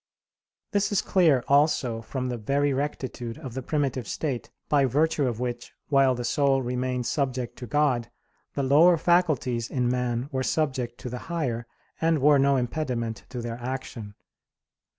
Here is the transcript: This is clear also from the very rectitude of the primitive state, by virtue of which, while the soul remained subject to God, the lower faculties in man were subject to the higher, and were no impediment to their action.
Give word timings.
This 0.71 0.91
is 0.91 0.99
clear 0.99 1.43
also 1.47 2.01
from 2.01 2.27
the 2.29 2.39
very 2.39 2.73
rectitude 2.73 3.37
of 3.37 3.53
the 3.53 3.61
primitive 3.61 4.07
state, 4.07 4.49
by 4.67 4.85
virtue 4.85 5.27
of 5.27 5.39
which, 5.39 5.73
while 5.89 6.15
the 6.15 6.23
soul 6.25 6.63
remained 6.63 7.05
subject 7.05 7.55
to 7.59 7.67
God, 7.67 8.09
the 8.55 8.63
lower 8.63 8.97
faculties 8.97 9.69
in 9.69 9.87
man 9.91 10.27
were 10.31 10.41
subject 10.41 10.97
to 11.01 11.09
the 11.11 11.19
higher, 11.29 11.67
and 12.01 12.17
were 12.17 12.39
no 12.39 12.55
impediment 12.55 13.25
to 13.29 13.43
their 13.43 13.59
action. 13.61 14.15